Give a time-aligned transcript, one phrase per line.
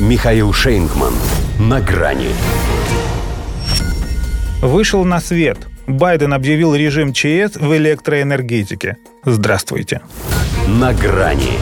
[0.00, 1.14] Михаил Шейнгман.
[1.60, 2.30] На грани.
[4.60, 5.56] Вышел на свет.
[5.86, 8.96] Байден объявил режим ЧС в электроэнергетике.
[9.24, 10.00] Здравствуйте.
[10.66, 11.52] На грани.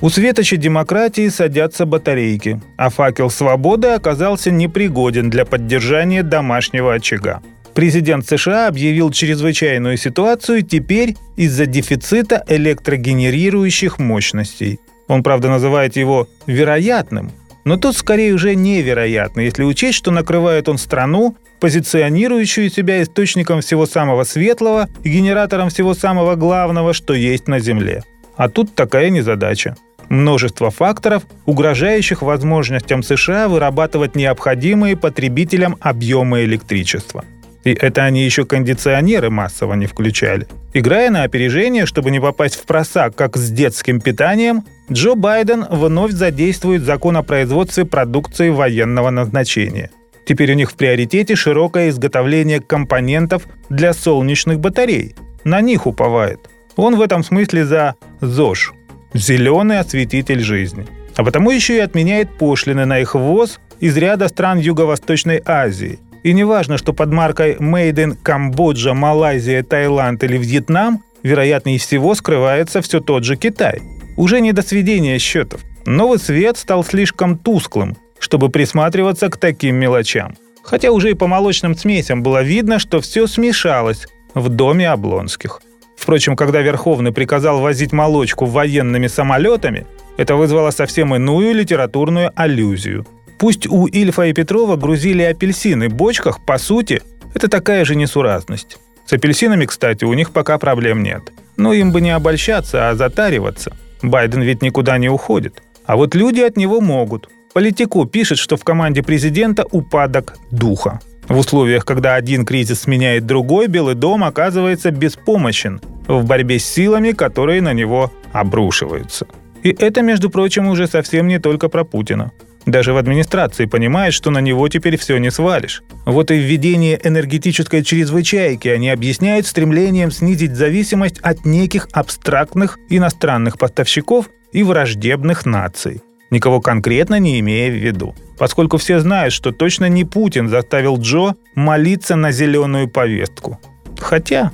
[0.00, 7.40] У светоча демократии садятся батарейки, а факел свободы оказался непригоден для поддержания домашнего очага.
[7.72, 14.80] Президент США объявил чрезвычайную ситуацию теперь из-за дефицита электрогенерирующих мощностей.
[15.08, 17.32] Он, правда, называет его «вероятным»,
[17.64, 23.86] но тут скорее уже невероятно, если учесть, что накрывает он страну, позиционирующую себя источником всего
[23.86, 28.02] самого светлого и генератором всего самого главного, что есть на Земле.
[28.36, 29.76] А тут такая незадача
[30.08, 37.24] множество факторов, угрожающих возможностям США вырабатывать необходимые потребителям объемы электричества.
[37.64, 40.48] И это они еще кондиционеры массово не включали.
[40.74, 46.12] Играя на опережение, чтобы не попасть в просак, как с детским питанием, Джо Байден вновь
[46.12, 49.90] задействует закон о производстве продукции военного назначения.
[50.26, 55.14] Теперь у них в приоритете широкое изготовление компонентов для солнечных батарей.
[55.44, 56.40] На них уповает.
[56.76, 58.72] Он в этом смысле за ЗОЖ
[59.14, 60.86] зеленый осветитель жизни.
[61.16, 65.98] А потому еще и отменяет пошлины на их ввоз из ряда стран Юго-Восточной Азии.
[66.22, 72.14] И не важно, что под маркой Made in Камбоджа, Малайзия, Таиланд или Вьетнам, вероятнее всего,
[72.14, 73.80] скрывается все тот же Китай.
[74.16, 75.60] Уже не до сведения счетов.
[75.84, 80.36] Новый свет стал слишком тусклым, чтобы присматриваться к таким мелочам.
[80.62, 85.60] Хотя уже и по молочным смесям было видно, что все смешалось в доме Облонских–
[86.02, 93.06] Впрочем, когда Верховный приказал возить молочку военными самолетами, это вызвало совсем иную литературную аллюзию.
[93.42, 97.02] Пусть у Ильфа и Петрова грузили апельсины в бочках, по сути,
[97.34, 98.78] это такая же несуразность.
[99.04, 101.32] С апельсинами, кстати, у них пока проблем нет.
[101.56, 103.76] Но им бы не обольщаться, а затариваться.
[104.00, 105.60] Байден ведь никуда не уходит.
[105.86, 107.30] А вот люди от него могут.
[107.52, 111.00] Политику пишет, что в команде президента упадок духа.
[111.26, 117.10] В условиях, когда один кризис сменяет другой, Белый дом оказывается беспомощен в борьбе с силами,
[117.10, 119.26] которые на него обрушиваются.
[119.64, 122.30] И это, между прочим, уже совсем не только про Путина.
[122.66, 125.82] Даже в администрации понимают, что на него теперь все не свалишь.
[126.04, 134.30] Вот и введение энергетической чрезвычайки они объясняют стремлением снизить зависимость от неких абстрактных иностранных поставщиков
[134.52, 138.14] и враждебных наций, никого конкретно не имея в виду.
[138.38, 143.58] Поскольку все знают, что точно не Путин заставил Джо молиться на зеленую повестку.
[143.98, 144.52] Хотя,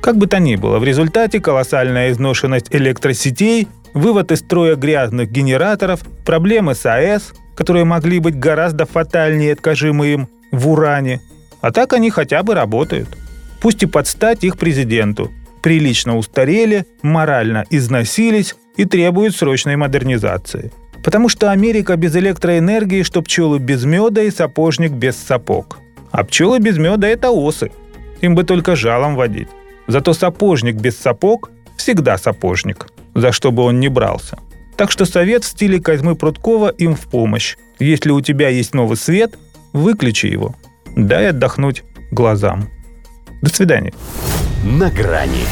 [0.00, 6.00] как бы то ни было, в результате колоссальная изношенность электросетей, вывод из строя грязных генераторов,
[6.24, 11.20] проблемы с АЭС, которые могли быть гораздо фатальнее, скажи им, в уране.
[11.60, 13.08] А так они хотя бы работают.
[13.60, 15.32] Пусть и подстать их президенту.
[15.60, 20.70] Прилично устарели, морально износились и требуют срочной модернизации.
[21.02, 25.80] Потому что Америка без электроэнергии, что пчелы без меда и сапожник без сапог.
[26.12, 27.72] А пчелы без меда– это осы.
[28.20, 29.48] Им бы только жалом водить.
[29.88, 32.86] Зато сапожник без сапог всегда сапожник,
[33.16, 34.38] за что бы он ни брался.
[34.78, 37.56] Так что совет в стиле Козьмы Пруткова им в помощь.
[37.80, 39.36] Если у тебя есть новый свет,
[39.72, 40.54] выключи его.
[40.94, 42.68] Дай отдохнуть глазам.
[43.42, 43.92] До свидания.
[44.62, 45.44] На грани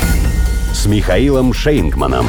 [0.72, 2.26] с Михаилом Шейнгманом.